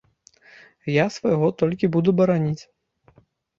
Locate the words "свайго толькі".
1.17-1.91